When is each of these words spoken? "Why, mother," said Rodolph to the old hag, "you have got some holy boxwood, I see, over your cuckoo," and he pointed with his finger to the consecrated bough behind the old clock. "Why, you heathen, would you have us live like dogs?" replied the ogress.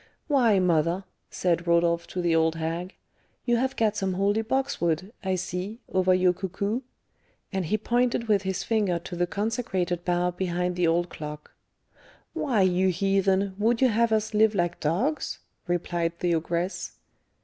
"Why, 0.25 0.57
mother," 0.57 1.03
said 1.29 1.67
Rodolph 1.67 2.07
to 2.07 2.23
the 2.23 2.35
old 2.35 2.55
hag, 2.55 2.95
"you 3.45 3.57
have 3.57 3.75
got 3.75 3.95
some 3.95 4.13
holy 4.15 4.41
boxwood, 4.41 5.13
I 5.23 5.35
see, 5.35 5.79
over 5.93 6.11
your 6.11 6.33
cuckoo," 6.33 6.81
and 7.53 7.65
he 7.67 7.77
pointed 7.77 8.27
with 8.27 8.41
his 8.41 8.63
finger 8.63 8.97
to 8.97 9.15
the 9.15 9.27
consecrated 9.27 10.03
bough 10.03 10.31
behind 10.31 10.75
the 10.75 10.87
old 10.87 11.09
clock. 11.09 11.53
"Why, 12.33 12.61
you 12.63 12.87
heathen, 12.87 13.53
would 13.59 13.79
you 13.79 13.89
have 13.89 14.11
us 14.11 14.33
live 14.33 14.55
like 14.55 14.79
dogs?" 14.79 15.37
replied 15.67 16.13
the 16.19 16.33
ogress. 16.33 16.93